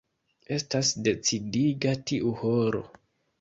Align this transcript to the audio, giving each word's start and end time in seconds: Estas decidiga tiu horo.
Estas 0.55 0.87
decidiga 1.07 1.93
tiu 2.13 2.33
horo. 2.41 2.83